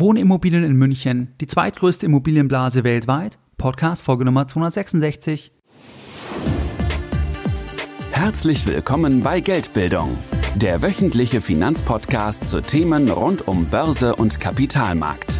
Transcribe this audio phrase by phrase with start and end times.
[0.00, 3.38] Wohnimmobilien in München, die zweitgrößte Immobilienblase weltweit.
[3.56, 5.50] Podcast Folge Nummer 266.
[8.12, 10.16] Herzlich willkommen bei Geldbildung,
[10.54, 15.36] der wöchentliche Finanzpodcast zu Themen rund um Börse und Kapitalmarkt.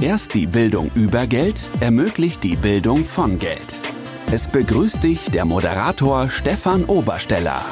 [0.00, 3.78] Erst die Bildung über Geld ermöglicht die Bildung von Geld.
[4.30, 7.62] Es begrüßt dich der Moderator Stefan Obersteller.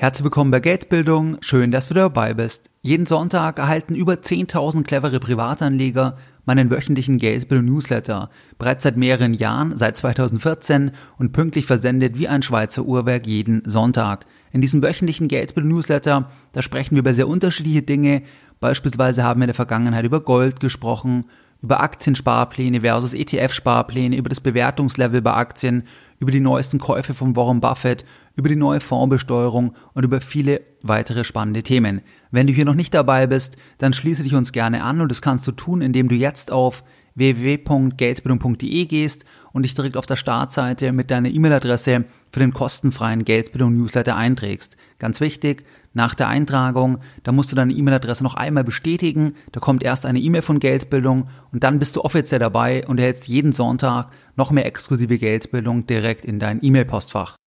[0.00, 1.38] Herzlich willkommen bei Geldbildung.
[1.40, 2.70] Schön, dass du dabei bist.
[2.82, 8.30] Jeden Sonntag erhalten über 10.000 clevere Privatanleger meinen wöchentlichen Geldbildung-Newsletter.
[8.58, 14.26] Bereits seit mehreren Jahren, seit 2014 und pünktlich versendet wie ein Schweizer Uhrwerk jeden Sonntag.
[14.52, 18.22] In diesem wöchentlichen Geldbildung-Newsletter, da sprechen wir über sehr unterschiedliche Dinge.
[18.60, 21.24] Beispielsweise haben wir in der Vergangenheit über Gold gesprochen,
[21.60, 25.82] über Aktiensparpläne versus ETF-Sparpläne, über das Bewertungslevel bei Aktien,
[26.18, 28.04] über die neuesten Käufe von Warren Buffett,
[28.34, 32.02] über die neue Fondsbesteuerung und über viele weitere spannende Themen.
[32.30, 35.22] Wenn du hier noch nicht dabei bist, dann schließe dich uns gerne an und das
[35.22, 39.24] kannst du tun, indem du jetzt auf www.geldbildung.de gehst
[39.58, 44.76] und dich direkt auf der Startseite mit deiner E-Mail-Adresse für den kostenfreien Geldbildung-Newsletter einträgst.
[45.00, 49.82] Ganz wichtig, nach der Eintragung, da musst du deine E-Mail-Adresse noch einmal bestätigen, da kommt
[49.82, 54.12] erst eine E-Mail von Geldbildung und dann bist du offiziell dabei und erhältst jeden Sonntag
[54.36, 57.37] noch mehr exklusive Geldbildung direkt in dein E-Mail-Postfach.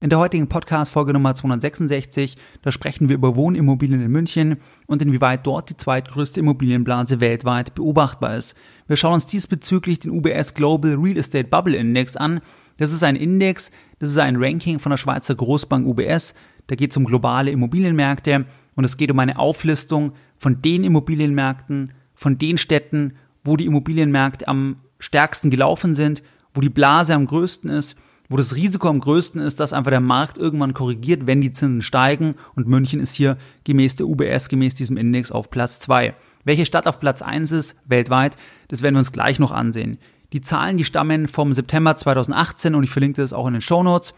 [0.00, 5.44] In der heutigen Podcast-Folge Nummer 266, da sprechen wir über Wohnimmobilien in München und inwieweit
[5.44, 8.54] dort die zweitgrößte Immobilienblase weltweit beobachtbar ist.
[8.86, 12.40] Wir schauen uns diesbezüglich den UBS Global Real Estate Bubble Index an.
[12.76, 16.36] Das ist ein Index, das ist ein Ranking von der Schweizer Großbank UBS.
[16.68, 21.92] Da geht es um globale Immobilienmärkte und es geht um eine Auflistung von den Immobilienmärkten,
[22.14, 26.22] von den Städten, wo die Immobilienmärkte am stärksten gelaufen sind,
[26.54, 27.96] wo die Blase am größten ist
[28.28, 31.82] wo das Risiko am größten ist, dass einfach der Markt irgendwann korrigiert, wenn die Zinsen
[31.82, 36.14] steigen und München ist hier gemäß der UBS, gemäß diesem Index auf Platz zwei.
[36.44, 38.36] Welche Stadt auf Platz eins ist weltweit,
[38.68, 39.98] das werden wir uns gleich noch ansehen.
[40.34, 43.82] Die Zahlen, die stammen vom September 2018 und ich verlinke das auch in den Show
[43.82, 44.12] Notes.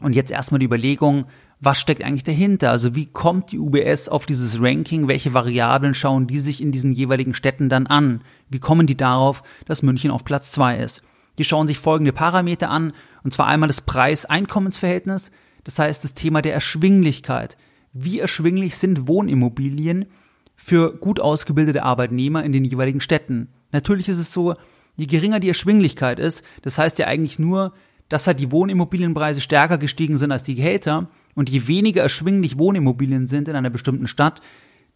[0.00, 1.26] Und jetzt erstmal die Überlegung,
[1.60, 2.70] was steckt eigentlich dahinter?
[2.70, 5.08] Also wie kommt die UBS auf dieses Ranking?
[5.08, 8.22] Welche Variablen schauen die sich in diesen jeweiligen Städten dann an?
[8.48, 11.02] Wie kommen die darauf, dass München auf Platz zwei ist?
[11.38, 12.92] Die schauen sich folgende Parameter an,
[13.26, 15.32] und zwar einmal das Preis-Einkommensverhältnis,
[15.64, 17.56] das heißt das Thema der Erschwinglichkeit.
[17.92, 20.04] Wie erschwinglich sind Wohnimmobilien
[20.54, 23.48] für gut ausgebildete Arbeitnehmer in den jeweiligen Städten?
[23.72, 24.54] Natürlich ist es so,
[24.94, 27.72] je geringer die Erschwinglichkeit ist, das heißt ja eigentlich nur,
[28.08, 33.26] dass halt die Wohnimmobilienpreise stärker gestiegen sind als die Gehälter und je weniger erschwinglich Wohnimmobilien
[33.26, 34.40] sind in einer bestimmten Stadt,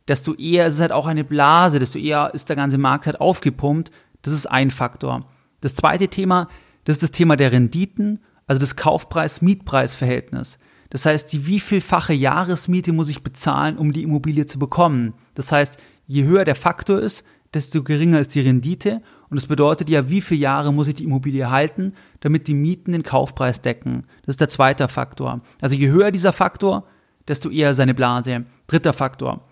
[0.06, 3.20] desto eher ist es halt auch eine Blase, desto eher ist der ganze Markt halt
[3.20, 3.90] aufgepumpt.
[4.22, 5.26] Das ist ein Faktor.
[5.60, 6.46] Das zweite Thema,
[6.84, 10.58] das ist das Thema der Renditen, also das Kaufpreis-Mietpreis-Verhältnis.
[10.90, 15.14] Das heißt, die wievielfache Jahresmiete muss ich bezahlen, um die Immobilie zu bekommen?
[15.34, 17.24] Das heißt, je höher der Faktor ist,
[17.54, 19.02] desto geringer ist die Rendite.
[19.28, 22.92] Und das bedeutet ja, wie viele Jahre muss ich die Immobilie halten, damit die Mieten
[22.92, 24.04] den Kaufpreis decken.
[24.22, 25.40] Das ist der zweite Faktor.
[25.60, 26.86] Also je höher dieser Faktor,
[27.28, 28.44] desto eher seine Blase.
[28.66, 29.46] Dritter Faktor.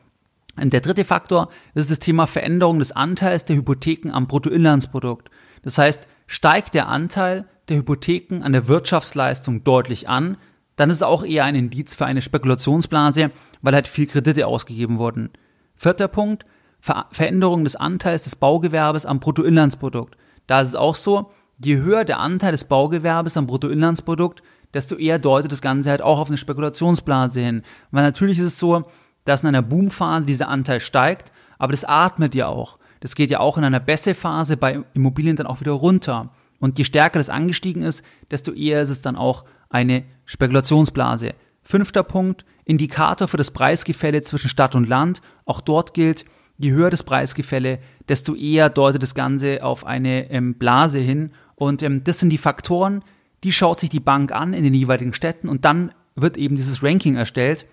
[0.60, 5.30] Und der dritte Faktor, ist das Thema Veränderung des Anteils der Hypotheken am Bruttoinlandsprodukt.
[5.62, 10.36] Das heißt, steigt der Anteil der Hypotheken an der Wirtschaftsleistung deutlich an,
[10.76, 14.98] dann ist es auch eher ein Indiz für eine Spekulationsblase, weil halt viel Kredite ausgegeben
[14.98, 15.30] wurden.
[15.74, 16.46] Vierter Punkt,
[16.80, 20.16] Ver Veränderung des Anteils des Baugewerbes am Bruttoinlandsprodukt.
[20.46, 24.42] Da ist es auch so, je höher der Anteil des Baugewerbes am Bruttoinlandsprodukt,
[24.74, 27.62] desto eher deutet das Ganze halt auch auf eine Spekulationsblase hin.
[27.90, 28.84] Weil natürlich ist es so,
[29.24, 32.78] dass in einer Boomphase dieser Anteil steigt, aber das atmet ja auch.
[33.00, 36.30] Das geht ja auch in einer Bässe-Phase bei Immobilien dann auch wieder runter.
[36.60, 41.34] Und je stärker das angestiegen ist, desto eher ist es dann auch eine Spekulationsblase.
[41.62, 45.22] Fünfter Punkt, Indikator für das Preisgefälle zwischen Stadt und Land.
[45.44, 46.24] Auch dort gilt,
[46.56, 47.78] je höher das Preisgefälle,
[48.08, 51.32] desto eher deutet das Ganze auf eine ähm, Blase hin.
[51.54, 53.02] Und ähm, das sind die Faktoren,
[53.44, 56.82] die schaut sich die Bank an in den jeweiligen Städten und dann wird eben dieses
[56.82, 57.66] Ranking erstellt.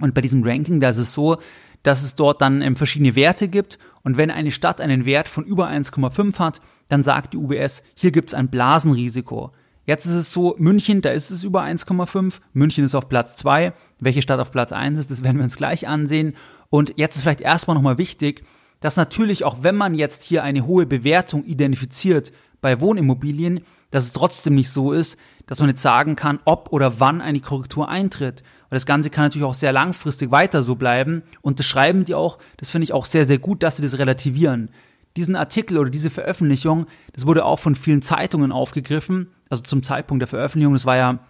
[0.00, 1.38] Und bei diesem Ranking, da ist es so,
[1.82, 3.78] dass es dort dann ähm, verschiedene Werte gibt.
[4.04, 8.12] Und wenn eine Stadt einen Wert von über 1,5 hat, dann sagt die UBS, hier
[8.12, 9.50] gibt es ein Blasenrisiko.
[9.86, 12.40] Jetzt ist es so, München, da ist es über 1,5.
[12.52, 13.72] München ist auf Platz 2.
[13.98, 16.36] Welche Stadt auf Platz 1 ist, das werden wir uns gleich ansehen.
[16.70, 18.44] Und jetzt ist vielleicht erstmal nochmal wichtig,
[18.80, 23.60] dass natürlich auch wenn man jetzt hier eine hohe Bewertung identifiziert bei Wohnimmobilien,
[23.94, 27.38] dass es trotzdem nicht so ist, dass man jetzt sagen kann, ob oder wann eine
[27.38, 28.42] Korrektur eintritt.
[28.68, 31.22] Weil das Ganze kann natürlich auch sehr langfristig weiter so bleiben.
[31.42, 33.96] Und das schreiben die auch, das finde ich auch sehr, sehr gut, dass sie das
[33.96, 34.70] relativieren.
[35.16, 39.28] Diesen Artikel oder diese Veröffentlichung, das wurde auch von vielen Zeitungen aufgegriffen.
[39.48, 41.20] Also zum Zeitpunkt der Veröffentlichung, das war ja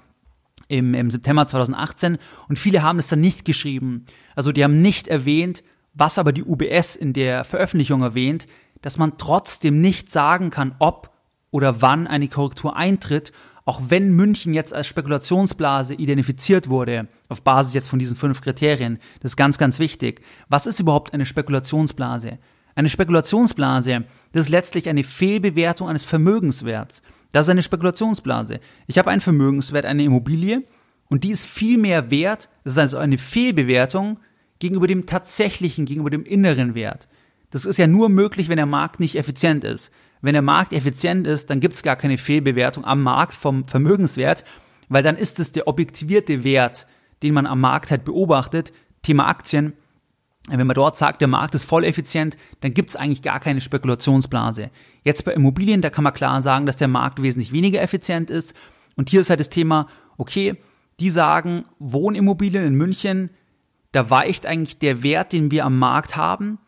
[0.68, 2.16] im, im September 2018.
[2.48, 4.06] Und viele haben es dann nicht geschrieben.
[4.36, 8.46] Also die haben nicht erwähnt, was aber die UBS in der Veröffentlichung erwähnt,
[8.80, 11.13] dass man trotzdem nicht sagen kann, ob
[11.54, 13.30] oder wann eine Korrektur eintritt,
[13.64, 18.98] auch wenn München jetzt als Spekulationsblase identifiziert wurde, auf Basis jetzt von diesen fünf Kriterien.
[19.20, 20.22] Das ist ganz, ganz wichtig.
[20.48, 22.38] Was ist überhaupt eine Spekulationsblase?
[22.74, 24.02] Eine Spekulationsblase,
[24.32, 27.04] das ist letztlich eine Fehlbewertung eines Vermögenswerts.
[27.30, 28.58] Das ist eine Spekulationsblase.
[28.88, 30.64] Ich habe einen Vermögenswert, eine Immobilie,
[31.08, 34.18] und die ist viel mehr wert, das ist also eine Fehlbewertung
[34.58, 37.06] gegenüber dem tatsächlichen, gegenüber dem inneren Wert.
[37.50, 39.92] Das ist ja nur möglich, wenn der Markt nicht effizient ist.
[40.24, 44.42] Wenn der Markt effizient ist, dann gibt es gar keine Fehlbewertung am Markt vom Vermögenswert,
[44.88, 46.86] weil dann ist es der objektivierte Wert,
[47.22, 48.72] den man am Markt halt beobachtet.
[49.02, 49.74] Thema Aktien.
[50.48, 53.60] Wenn man dort sagt, der Markt ist voll effizient, dann gibt es eigentlich gar keine
[53.60, 54.70] Spekulationsblase.
[55.02, 58.56] Jetzt bei Immobilien, da kann man klar sagen, dass der Markt wesentlich weniger effizient ist.
[58.96, 60.56] Und hier ist halt das Thema, okay,
[61.00, 63.28] die sagen, Wohnimmobilien in München,
[63.92, 66.58] da weicht eigentlich der Wert, den wir am Markt haben,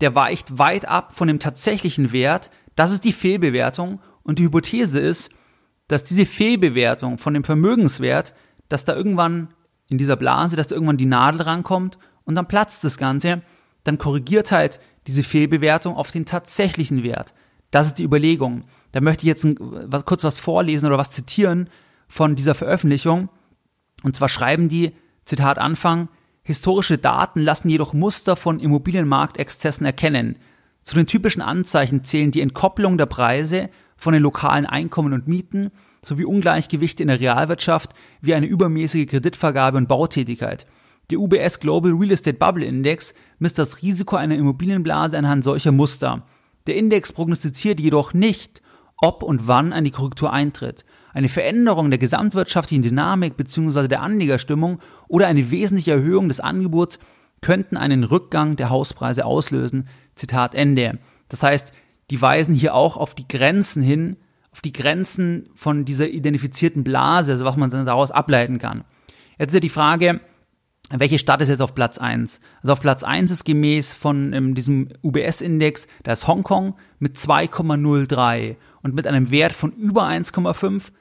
[0.00, 2.50] der weicht weit ab von dem tatsächlichen Wert.
[2.76, 4.00] Das ist die Fehlbewertung.
[4.22, 5.30] Und die Hypothese ist,
[5.88, 8.34] dass diese Fehlbewertung von dem Vermögenswert,
[8.68, 9.48] dass da irgendwann
[9.88, 13.42] in dieser Blase, dass da irgendwann die Nadel rankommt und dann platzt das Ganze,
[13.84, 17.34] dann korrigiert halt diese Fehlbewertung auf den tatsächlichen Wert.
[17.70, 18.64] Das ist die Überlegung.
[18.92, 21.68] Da möchte ich jetzt ein, was, kurz was vorlesen oder was zitieren
[22.08, 23.28] von dieser Veröffentlichung.
[24.02, 24.94] Und zwar schreiben die,
[25.24, 26.08] Zitat Anfang,
[26.42, 30.38] historische Daten lassen jedoch Muster von Immobilienmarktexzessen erkennen.
[30.84, 35.70] Zu den typischen Anzeichen zählen die Entkopplung der Preise von den lokalen Einkommen und Mieten
[36.02, 40.66] sowie Ungleichgewichte in der Realwirtschaft wie eine übermäßige Kreditvergabe und Bautätigkeit.
[41.10, 46.22] Der UBS Global Real Estate Bubble Index misst das Risiko einer Immobilienblase anhand solcher Muster.
[46.66, 48.62] Der Index prognostiziert jedoch nicht,
[48.98, 50.84] ob und wann eine Korrektur eintritt.
[51.14, 53.88] Eine Veränderung der gesamtwirtschaftlichen Dynamik bzw.
[53.88, 56.98] der Anlegerstimmung oder eine wesentliche Erhöhung des Angebots
[57.44, 59.88] könnten einen Rückgang der Hauspreise auslösen.
[60.14, 60.98] Zitat Ende.
[61.28, 61.74] Das heißt,
[62.10, 64.16] die weisen hier auch auf die Grenzen hin,
[64.50, 68.84] auf die Grenzen von dieser identifizierten Blase, also was man dann daraus ableiten kann.
[69.38, 70.20] Jetzt ist ja die Frage,
[70.90, 72.40] welche Stadt ist jetzt auf Platz 1?
[72.62, 78.56] Also auf Platz 1 ist gemäß von ähm, diesem UBS-Index, da ist Hongkong mit 2,03
[78.82, 80.92] und mit einem Wert von über 1,5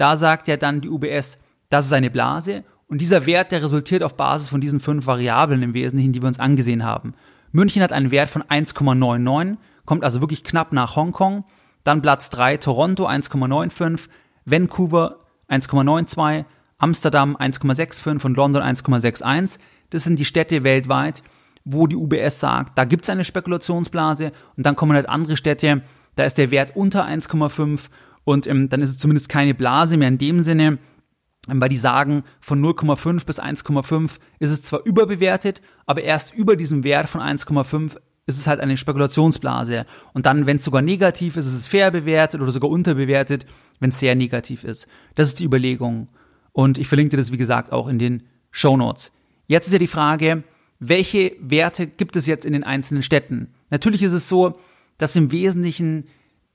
[0.00, 1.38] da sagt ja dann die UBS,
[1.68, 5.62] das ist eine Blase und dieser Wert, der resultiert auf Basis von diesen fünf Variablen
[5.62, 7.14] im Wesentlichen, die wir uns angesehen haben.
[7.52, 11.44] München hat einen Wert von 1,99, kommt also wirklich knapp nach Hongkong.
[11.84, 14.08] Dann Platz 3 Toronto 1,95,
[14.44, 16.44] Vancouver 1,92,
[16.78, 19.58] Amsterdam 1,65 und London 1,61.
[19.90, 21.22] Das sind die Städte weltweit,
[21.64, 25.82] wo die UBS sagt, da gibt es eine Spekulationsblase und dann kommen halt andere Städte,
[26.16, 27.88] da ist der Wert unter 1,5
[28.24, 30.78] und ähm, dann ist es zumindest keine Blase mehr in dem Sinne,
[31.46, 36.84] weil die sagen, von 0,5 bis 1,5 ist es zwar überbewertet, aber erst über diesem
[36.84, 37.96] Wert von 1,5
[38.26, 39.86] ist es halt eine Spekulationsblase.
[40.12, 43.46] Und dann, wenn es sogar negativ ist, ist es fair bewertet oder sogar unterbewertet,
[43.80, 44.86] wenn es sehr negativ ist.
[45.14, 46.08] Das ist die Überlegung.
[46.52, 49.12] Und ich verlinke dir das, wie gesagt, auch in den Show Notes.
[49.46, 50.44] Jetzt ist ja die Frage,
[50.78, 53.52] welche Werte gibt es jetzt in den einzelnen Städten?
[53.70, 54.58] Natürlich ist es so,
[54.98, 56.06] dass im Wesentlichen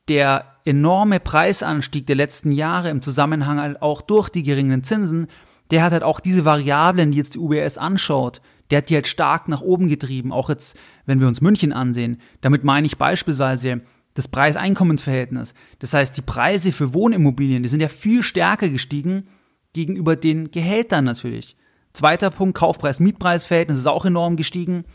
[0.07, 5.27] der enorme Preisanstieg der letzten Jahre im Zusammenhang halt auch durch die geringen Zinsen,
[5.71, 9.07] der hat halt auch diese Variablen, die jetzt die UBS anschaut, der hat die halt
[9.07, 12.19] stark nach oben getrieben, auch jetzt, wenn wir uns München ansehen.
[12.41, 13.81] Damit meine ich beispielsweise
[14.15, 15.53] das Preis-Einkommens-Verhältnis.
[15.79, 19.27] Das heißt, die Preise für Wohnimmobilien, die sind ja viel stärker gestiegen
[19.73, 21.55] gegenüber den Gehältern natürlich.
[21.93, 24.85] Zweiter Punkt, Kaufpreis-Mietpreis-Verhältnis ist auch enorm gestiegen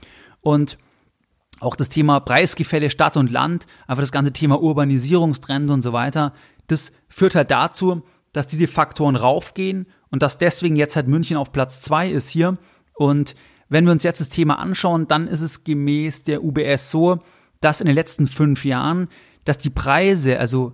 [0.41, 0.79] und
[1.61, 6.33] auch das Thema Preisgefälle Stadt und Land, einfach das ganze Thema Urbanisierungstrend und so weiter,
[6.67, 8.03] das führt halt dazu,
[8.33, 12.57] dass diese Faktoren raufgehen und dass deswegen jetzt halt München auf Platz zwei ist hier.
[12.95, 13.35] Und
[13.69, 17.19] wenn wir uns jetzt das Thema anschauen, dann ist es gemäß der UBS so,
[17.61, 19.09] dass in den letzten fünf Jahren,
[19.45, 20.73] dass die Preise, also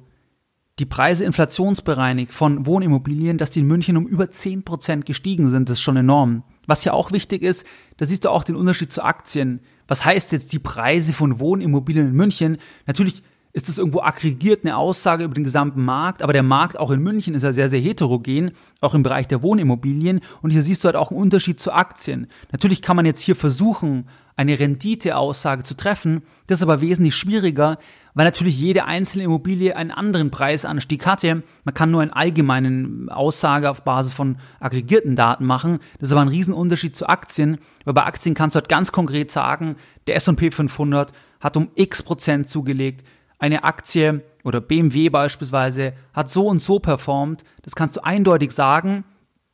[0.79, 5.69] die Preise inflationsbereinigt von Wohnimmobilien, dass die in München um über zehn Prozent gestiegen sind.
[5.69, 6.45] Das ist schon enorm.
[6.67, 7.67] Was ja auch wichtig ist,
[7.97, 9.61] da siehst du auch den Unterschied zu Aktien.
[9.89, 12.59] Was heißt jetzt die Preise von Wohnimmobilien in München?
[12.87, 13.23] Natürlich
[13.57, 17.03] ist das irgendwo aggregiert eine Aussage über den gesamten Markt, aber der Markt auch in
[17.03, 18.51] München ist ja sehr, sehr heterogen,
[18.83, 20.21] auch im Bereich der Wohnimmobilien.
[20.43, 22.27] Und hier siehst du halt auch einen Unterschied zu Aktien.
[22.53, 26.21] Natürlich kann man jetzt hier versuchen, eine Renditeaussage zu treffen.
[26.47, 27.79] Das ist aber wesentlich schwieriger,
[28.17, 31.43] weil natürlich jede einzelne Immobilie einen anderen Preisanstieg hatte.
[31.65, 35.81] Man kann nur eine allgemeine Aussage auf Basis von aggregierten Daten machen.
[35.99, 39.31] Das ist aber ein Riesenunterschied zu Aktien, weil bei Aktien kannst du halt ganz konkret
[39.31, 43.07] sagen, der S&P 500 hat um x Prozent zugelegt,
[43.39, 47.45] eine Aktie oder BMW beispielsweise hat so und so performt.
[47.65, 49.05] Das kannst du eindeutig sagen,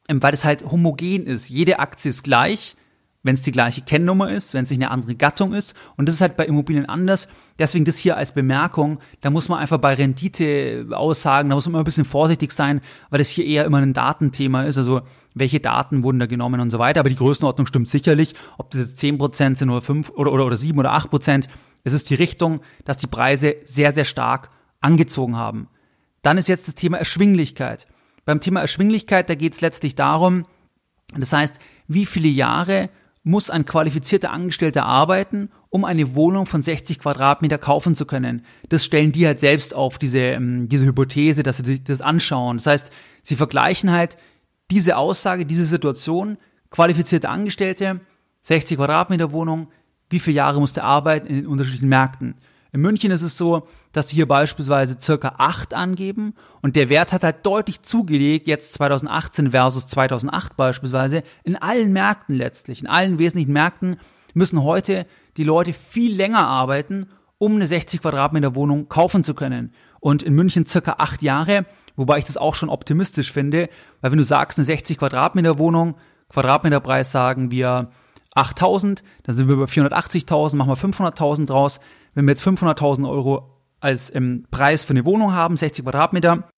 [0.08, 1.48] weil es halt homogen ist.
[1.48, 2.76] Jede Aktie ist gleich
[3.22, 5.74] wenn es die gleiche Kennnummer ist, wenn es nicht eine andere Gattung ist.
[5.96, 7.28] Und das ist halt bei Immobilien anders.
[7.58, 8.98] Deswegen das hier als Bemerkung.
[9.20, 13.18] Da muss man einfach bei Renditeaussagen, da muss man immer ein bisschen vorsichtig sein, weil
[13.18, 14.76] das hier eher immer ein Datenthema ist.
[14.76, 15.02] Also
[15.34, 17.00] welche Daten wurden da genommen und so weiter.
[17.00, 18.34] Aber die Größenordnung stimmt sicherlich.
[18.58, 21.48] Ob das jetzt 10% sind oder 5 oder, oder, oder 7 oder 8%.
[21.84, 24.50] Es ist die Richtung, dass die Preise sehr, sehr stark
[24.80, 25.68] angezogen haben.
[26.22, 27.86] Dann ist jetzt das Thema Erschwinglichkeit.
[28.24, 30.44] Beim Thema Erschwinglichkeit, da geht es letztlich darum,
[31.16, 31.56] das heißt,
[31.88, 32.88] wie viele Jahre
[33.24, 38.44] muss ein qualifizierter Angestellter arbeiten, um eine Wohnung von 60 Quadratmeter kaufen zu können.
[38.68, 42.58] Das stellen die halt selbst auf, diese, ähm, diese Hypothese, dass sie das anschauen.
[42.58, 42.90] Das heißt,
[43.22, 44.16] sie vergleichen halt
[44.70, 46.36] diese Aussage, diese Situation,
[46.70, 48.00] qualifizierte Angestellte,
[48.40, 49.68] 60 Quadratmeter Wohnung,
[50.10, 52.34] wie viele Jahre muss der arbeiten in den unterschiedlichen Märkten.
[52.74, 57.12] In München ist es so, dass sie hier beispielsweise circa 8 angeben und der Wert
[57.12, 63.18] hat halt deutlich zugelegt, jetzt 2018 versus 2008 beispielsweise, in allen Märkten letztlich, in allen
[63.18, 63.96] wesentlichen Märkten
[64.32, 69.74] müssen heute die Leute viel länger arbeiten, um eine 60 Quadratmeter Wohnung kaufen zu können.
[70.00, 73.68] Und in München circa 8 Jahre, wobei ich das auch schon optimistisch finde,
[74.00, 75.96] weil wenn du sagst, eine 60 Quadratmeter Wohnung,
[76.30, 77.90] Quadratmeterpreis sagen wir
[78.34, 81.80] 8000, dann sind wir bei 480.000, machen wir 500.000 draus.
[82.14, 86.48] Wenn wir jetzt 500.000 Euro als ähm, Preis für eine Wohnung haben, 60 Quadratmeter,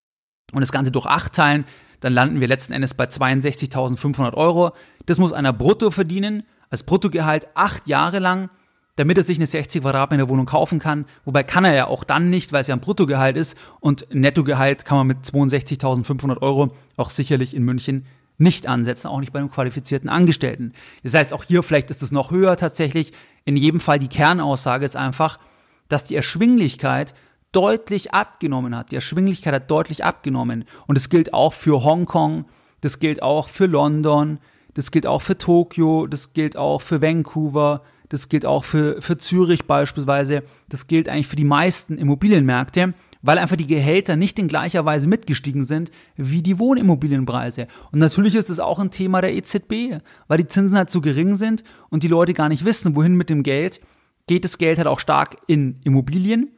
[0.53, 1.65] und das Ganze durch 8 teilen,
[1.99, 4.71] dann landen wir letzten Endes bei 62.500 Euro.
[5.05, 8.49] Das muss einer brutto verdienen, als Bruttogehalt acht Jahre lang,
[8.95, 11.05] damit er sich eine 60 Quadratmeter Wohnung kaufen kann.
[11.25, 14.85] Wobei kann er ja auch dann nicht, weil es ja ein Bruttogehalt ist und Nettogehalt
[14.85, 18.05] kann man mit 62.500 Euro auch sicherlich in München
[18.37, 20.73] nicht ansetzen, auch nicht bei einem qualifizierten Angestellten.
[21.03, 23.13] Das heißt, auch hier vielleicht ist es noch höher tatsächlich.
[23.45, 25.39] In jedem Fall die Kernaussage ist einfach,
[25.87, 27.13] dass die Erschwinglichkeit
[27.51, 28.91] deutlich abgenommen hat.
[28.91, 30.65] Die Erschwinglichkeit hat deutlich abgenommen.
[30.87, 32.45] Und das gilt auch für Hongkong,
[32.81, 34.39] das gilt auch für London,
[34.73, 39.17] das gilt auch für Tokio, das gilt auch für Vancouver, das gilt auch für, für
[39.17, 42.93] Zürich beispielsweise, das gilt eigentlich für die meisten Immobilienmärkte
[43.25, 47.67] weil einfach die Gehälter nicht in gleicher Weise mitgestiegen sind wie die Wohnimmobilienpreise.
[47.91, 51.35] Und natürlich ist es auch ein Thema der EZB, weil die Zinsen halt zu gering
[51.35, 53.81] sind und die Leute gar nicht wissen, wohin mit dem Geld.
[54.27, 56.51] Geht das Geld halt auch stark in Immobilien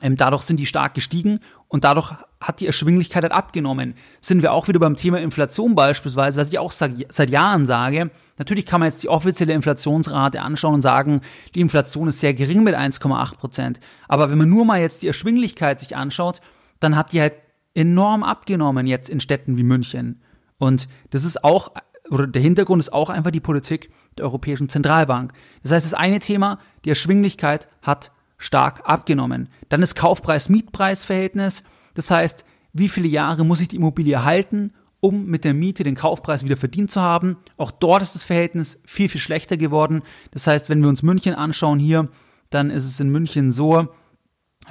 [0.00, 1.40] ähm, dadurch sind die stark gestiegen
[1.74, 3.94] und dadurch hat die Erschwinglichkeit halt abgenommen.
[4.20, 8.12] Sind wir auch wieder beim Thema Inflation beispielsweise, was ich auch seit Jahren sage.
[8.38, 11.20] Natürlich kann man jetzt die offizielle Inflationsrate anschauen und sagen,
[11.56, 13.80] die Inflation ist sehr gering mit 1,8 Prozent.
[14.06, 16.40] Aber wenn man nur mal jetzt die Erschwinglichkeit sich anschaut,
[16.78, 17.34] dann hat die halt
[17.74, 20.22] enorm abgenommen jetzt in Städten wie München.
[20.58, 21.72] Und das ist auch,
[22.08, 25.32] oder der Hintergrund ist auch einfach die Politik der Europäischen Zentralbank.
[25.64, 29.48] Das heißt, das eine Thema, die Erschwinglichkeit hat stark abgenommen.
[29.68, 31.62] Dann das Kaufpreis-Mietpreis-Verhältnis.
[31.94, 35.94] Das heißt, wie viele Jahre muss ich die Immobilie halten, um mit der Miete den
[35.94, 37.36] Kaufpreis wieder verdient zu haben.
[37.56, 40.02] Auch dort ist das Verhältnis viel, viel schlechter geworden.
[40.30, 42.08] Das heißt, wenn wir uns München anschauen hier,
[42.50, 43.88] dann ist es in München so,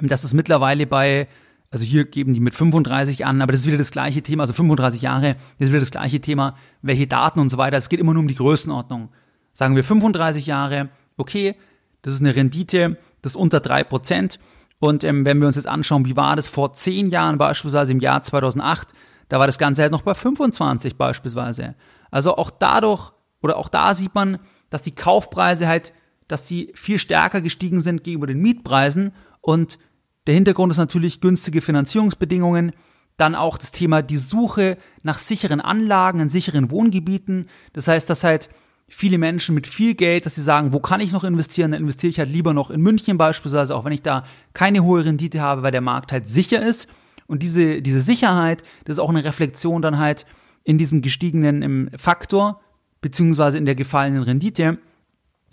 [0.00, 1.28] dass es mittlerweile bei,
[1.70, 4.54] also hier geben die mit 35 an, aber das ist wieder das gleiche Thema, also
[4.54, 7.76] 35 Jahre, das ist wieder das gleiche Thema, welche Daten und so weiter.
[7.76, 9.10] Es geht immer nur um die Größenordnung.
[9.52, 11.54] Sagen wir 35 Jahre, okay,
[12.02, 14.38] das ist eine Rendite, das ist unter drei Prozent.
[14.80, 18.00] Und ähm, wenn wir uns jetzt anschauen, wie war das vor zehn Jahren, beispielsweise im
[18.00, 18.92] Jahr 2008,
[19.30, 21.74] da war das Ganze halt noch bei 25 beispielsweise.
[22.10, 24.38] Also auch dadurch, oder auch da sieht man,
[24.68, 25.94] dass die Kaufpreise halt,
[26.28, 29.12] dass die viel stärker gestiegen sind gegenüber den Mietpreisen.
[29.40, 29.78] Und
[30.26, 32.72] der Hintergrund ist natürlich günstige Finanzierungsbedingungen.
[33.16, 37.46] Dann auch das Thema die Suche nach sicheren Anlagen in sicheren Wohngebieten.
[37.72, 38.50] Das heißt, dass halt
[38.88, 41.70] viele Menschen mit viel Geld, dass sie sagen, wo kann ich noch investieren?
[41.70, 45.04] Dann investiere ich halt lieber noch in München beispielsweise, auch wenn ich da keine hohe
[45.04, 46.88] Rendite habe, weil der Markt halt sicher ist.
[47.26, 50.26] Und diese, diese Sicherheit, das ist auch eine Reflexion dann halt
[50.62, 52.60] in diesem gestiegenen im Faktor,
[53.00, 54.78] beziehungsweise in der gefallenen Rendite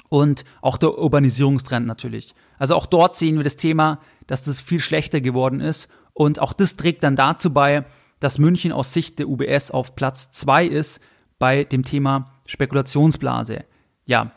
[0.09, 2.35] und auch der Urbanisierungstrend natürlich.
[2.57, 6.53] Also auch dort sehen wir das Thema, dass das viel schlechter geworden ist und auch
[6.53, 7.85] das trägt dann dazu bei,
[8.19, 11.00] dass München aus Sicht der UBS auf Platz zwei ist
[11.39, 13.63] bei dem Thema Spekulationsblase.
[14.05, 14.31] Ja,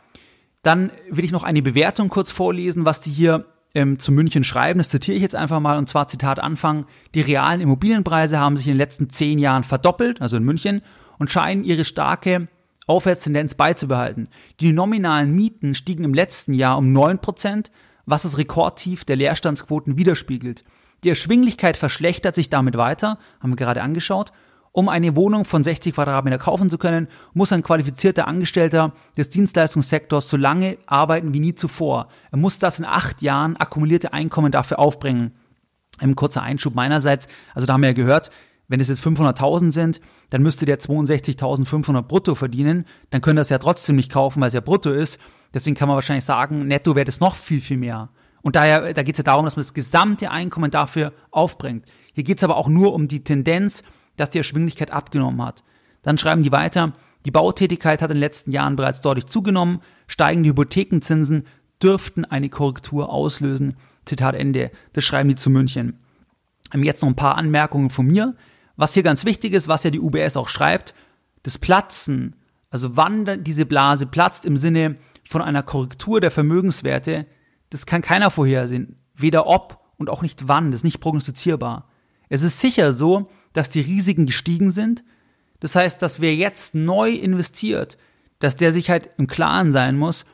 [0.63, 4.79] dann will ich noch eine Bewertung kurz vorlesen, was die hier ähm, zu München schreiben.
[4.79, 6.87] Das zitiere ich jetzt einfach mal und zwar Zitat Anfang.
[7.15, 10.81] Die realen Immobilienpreise haben sich in den letzten zehn Jahren verdoppelt, also in München,
[11.19, 12.49] und scheinen ihre starke
[12.87, 14.29] Aufwärtstendenz beizubehalten.
[14.61, 17.71] Die nominalen Mieten stiegen im letzten Jahr um neun Prozent,
[18.07, 20.65] was das Rekordtief der Leerstandsquoten widerspiegelt.
[21.03, 24.33] Die Erschwinglichkeit verschlechtert sich damit weiter, haben wir gerade angeschaut,
[24.77, 30.29] um eine Wohnung von 60 Quadratmeter kaufen zu können, muss ein qualifizierter Angestellter des Dienstleistungssektors
[30.29, 32.09] so lange arbeiten wie nie zuvor.
[32.33, 35.31] Er muss das in acht Jahren akkumulierte Einkommen dafür aufbringen.
[35.99, 38.33] Ein kurzer Einschub meinerseits, also da haben wir ja gehört,
[38.67, 40.01] wenn es jetzt 500.000 sind,
[40.31, 42.85] dann müsste der 62.500 brutto verdienen.
[43.11, 45.21] Dann können das ja trotzdem nicht kaufen, weil es ja brutto ist.
[45.53, 48.09] Deswegen kann man wahrscheinlich sagen, netto wäre das noch viel, viel mehr.
[48.43, 51.87] Und daher, da geht es ja darum, dass man das gesamte Einkommen dafür aufbringt.
[52.13, 53.85] Hier geht es aber auch nur um die Tendenz,
[54.17, 55.65] dass die Erschwinglichkeit abgenommen hat.
[56.03, 56.93] Dann schreiben die weiter,
[57.25, 61.45] die Bautätigkeit hat in den letzten Jahren bereits deutlich zugenommen, steigende Hypothekenzinsen
[61.83, 63.77] dürften eine Korrektur auslösen.
[64.05, 64.71] Zitat Ende.
[64.93, 65.99] Das schreiben die zu München.
[66.75, 68.35] Jetzt noch ein paar Anmerkungen von mir.
[68.77, 70.95] Was hier ganz wichtig ist, was ja die UBS auch schreibt,
[71.43, 72.37] das Platzen,
[72.71, 77.27] also wann diese Blase platzt im Sinne von einer Korrektur der Vermögenswerte,
[77.71, 78.97] das kann keiner vorhersehen.
[79.15, 81.89] Weder ob und auch nicht wann, das ist nicht prognostizierbar.
[82.35, 85.05] Es ist sicher so, dass die Risiken gestiegen sind.
[85.61, 87.97] Das heißt, dass wer jetzt neu investiert,
[88.41, 90.27] dass der sich halt im Klaren sein muss,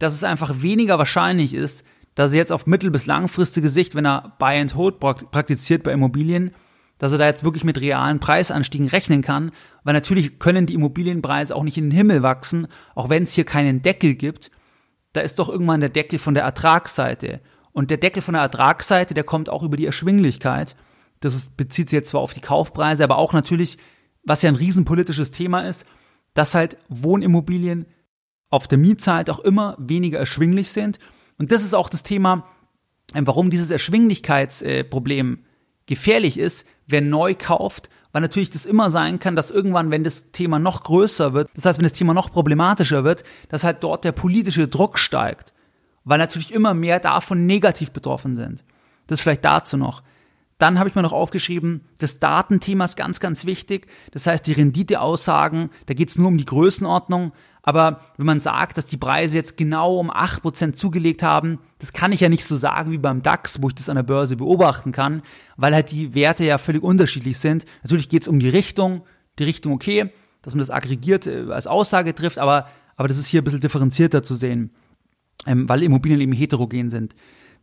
[0.00, 1.84] dass es einfach weniger wahrscheinlich ist,
[2.16, 5.92] dass er jetzt auf mittel- bis langfristige Sicht, wenn er Buy and Hold praktiziert bei
[5.92, 6.50] Immobilien,
[6.98, 9.52] dass er da jetzt wirklich mit realen Preisanstiegen rechnen kann,
[9.84, 13.44] weil natürlich können die Immobilienpreise auch nicht in den Himmel wachsen, auch wenn es hier
[13.44, 14.50] keinen Deckel gibt.
[15.12, 17.40] Da ist doch irgendwann der Deckel von der Ertragsseite.
[17.70, 20.74] Und der Deckel von der Ertragsseite, der kommt auch über die Erschwinglichkeit.
[21.20, 23.78] Das ist, bezieht sich jetzt zwar auf die Kaufpreise, aber auch natürlich,
[24.22, 25.86] was ja ein riesenpolitisches Thema ist,
[26.34, 27.86] dass halt Wohnimmobilien
[28.50, 30.98] auf der Mietseite auch immer weniger erschwinglich sind.
[31.38, 32.46] Und das ist auch das Thema,
[33.12, 35.44] warum dieses Erschwinglichkeitsproblem
[35.86, 40.32] gefährlich ist, wer neu kauft, weil natürlich das immer sein kann, dass irgendwann, wenn das
[40.32, 44.04] Thema noch größer wird, das heißt, wenn das Thema noch problematischer wird, dass halt dort
[44.04, 45.52] der politische Druck steigt,
[46.04, 48.64] weil natürlich immer mehr davon negativ betroffen sind.
[49.06, 50.02] Das vielleicht dazu noch.
[50.58, 53.88] Dann habe ich mir noch aufgeschrieben, das Datenthema ist ganz, ganz wichtig.
[54.12, 57.32] Das heißt, die Renditeaussagen, da geht es nur um die Größenordnung.
[57.62, 62.12] Aber wenn man sagt, dass die Preise jetzt genau um 8% zugelegt haben, das kann
[62.12, 64.92] ich ja nicht so sagen wie beim DAX, wo ich das an der Börse beobachten
[64.92, 65.22] kann,
[65.56, 67.66] weil halt die Werte ja völlig unterschiedlich sind.
[67.82, 69.02] Natürlich geht es um die Richtung,
[69.40, 73.26] die Richtung okay, dass man das aggregiert äh, als Aussage trifft, aber, aber das ist
[73.26, 74.70] hier ein bisschen differenzierter zu sehen,
[75.44, 77.16] ähm, weil Immobilien eben heterogen sind.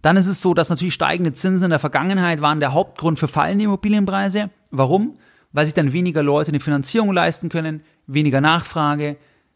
[0.04, 3.30] Dann ist es so, dass natürlich steigende Zinsen in der Vergangenheit waren der Hauptgrund für
[3.30, 4.50] fallende Immobilienpreise.
[4.70, 5.18] Warum?
[5.54, 9.16] Weil sich dann weniger Leute eine Finanzierung leisten können, weniger Nachfrage,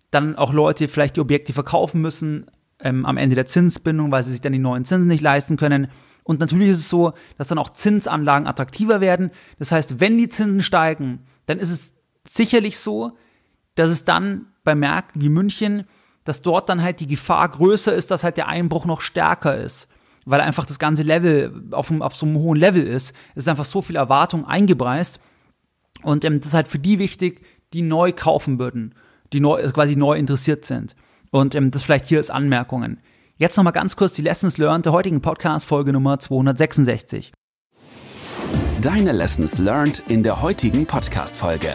[0.10, 2.46] dann auch Leute vielleicht die Objekte verkaufen müssen
[2.80, 5.90] ähm, am Ende der Zinsbindung, weil sie sich dann die neuen Zinsen nicht leisten können.
[6.24, 9.32] Und natürlich ist es so, dass dann auch Zinsanlagen attraktiver werden.
[9.60, 11.94] Das heißt, wenn die Zinsen steigen, dann ist es
[12.26, 13.18] sicherlich so,
[13.76, 15.84] dass es dann bei Märkten wie München,
[16.24, 19.90] dass dort dann halt die Gefahr größer ist, dass halt der Einbruch noch stärker ist.
[20.30, 23.16] Weil einfach das ganze Level auf, auf so einem hohen Level ist.
[23.36, 25.20] Es ist einfach so viel Erwartung eingepreist.
[26.04, 27.42] Und ähm, das ist halt für die wichtig,
[27.74, 28.94] die neu kaufen würden
[29.34, 30.96] die neu, quasi neu interessiert sind.
[31.32, 33.00] Und ähm, das vielleicht hier als Anmerkungen.
[33.38, 37.34] Jetzt nochmal ganz kurz die Lessons Learned der heutigen Podcast-Folge Nummer 266.
[38.82, 41.74] Deine Lessons Learned in der heutigen Podcast-Folge.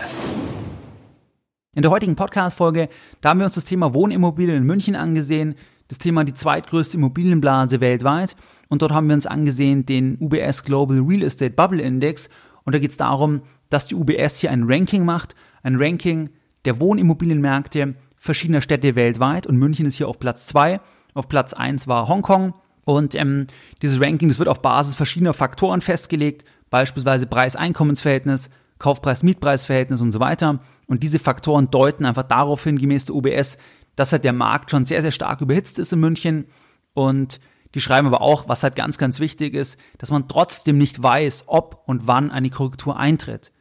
[1.75, 2.88] In der heutigen Podcast-Folge,
[3.21, 5.55] da haben wir uns das Thema Wohnimmobilien in München angesehen,
[5.92, 8.35] das Thema die zweitgrößte Immobilienblase weltweit.
[8.70, 12.31] Und dort haben wir uns angesehen den UBS Global Real Estate Bubble Index.
[12.64, 16.31] Und da geht es darum, dass die UBS hier ein Ranking macht, ein Ranking
[16.64, 19.46] der Wohnimmobilienmärkte verschiedener Städte weltweit.
[19.46, 20.81] Und München ist hier auf Platz zwei.
[21.12, 22.55] Auf Platz eins war Hongkong.
[22.87, 23.48] Und ähm,
[23.83, 30.61] dieses Ranking, das wird auf Basis verschiedener Faktoren festgelegt, beispielsweise Preis-Einkommensverhältnis, Kaufpreis-Mietpreis-Verhältnis und so weiter.
[30.87, 33.59] Und diese Faktoren deuten einfach darauf hin, gemäß der UBS,
[33.96, 36.46] dass halt der Markt schon sehr, sehr stark überhitzt ist in München.
[36.94, 37.40] Und
[37.74, 41.44] die schreiben aber auch, was halt ganz, ganz wichtig ist, dass man trotzdem nicht weiß,
[41.46, 43.52] ob und wann eine Korrektur eintritt.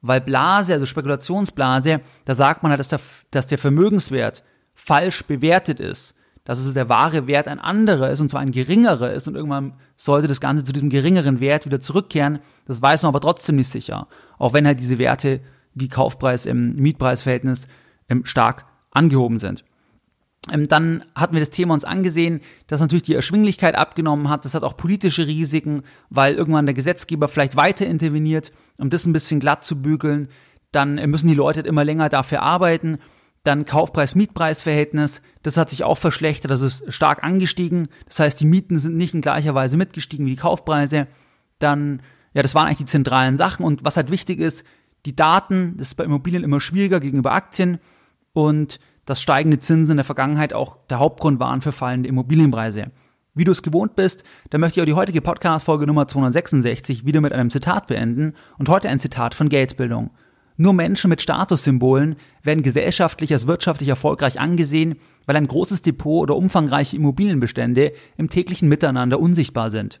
[0.00, 5.80] Weil Blase, also Spekulationsblase, da sagt man halt, dass der, dass der Vermögenswert falsch bewertet
[5.80, 6.14] ist.
[6.44, 9.74] Dass es der wahre Wert ein anderer ist und zwar ein geringerer ist und irgendwann
[9.96, 12.38] sollte das Ganze zu diesem geringeren Wert wieder zurückkehren.
[12.64, 14.06] Das weiß man aber trotzdem nicht sicher.
[14.38, 15.40] Auch wenn halt diese Werte
[15.74, 17.68] wie Kaufpreis im Mietpreisverhältnis
[18.08, 18.64] ähm, stark
[18.98, 19.64] angehoben sind.
[20.50, 24.44] Ähm, dann hatten wir das Thema uns angesehen, dass natürlich die Erschwinglichkeit abgenommen hat.
[24.44, 29.12] Das hat auch politische Risiken, weil irgendwann der Gesetzgeber vielleicht weiter interveniert, um das ein
[29.12, 30.28] bisschen glatt zu bügeln.
[30.72, 32.98] Dann müssen die Leute immer länger dafür arbeiten.
[33.44, 37.88] Dann Kaufpreis-Mietpreis-Verhältnis, das hat sich auch verschlechtert, das ist stark angestiegen.
[38.06, 41.06] Das heißt, die Mieten sind nicht in gleicher Weise mitgestiegen wie die Kaufpreise.
[41.58, 42.02] Dann,
[42.34, 43.64] ja, das waren eigentlich die zentralen Sachen.
[43.64, 44.64] Und was halt wichtig ist,
[45.06, 47.78] die Daten, das ist bei Immobilien immer schwieriger gegenüber Aktien.
[48.32, 52.90] Und dass steigende Zinsen in der Vergangenheit auch der Hauptgrund waren für fallende Immobilienpreise.
[53.34, 57.22] Wie du es gewohnt bist, da möchte ich auch die heutige Podcast-Folge Nummer 266 wieder
[57.22, 60.10] mit einem Zitat beenden und heute ein Zitat von Geldbildung.
[60.58, 66.36] Nur Menschen mit Statussymbolen werden gesellschaftlich als wirtschaftlich erfolgreich angesehen, weil ein großes Depot oder
[66.36, 70.00] umfangreiche Immobilienbestände im täglichen Miteinander unsichtbar sind.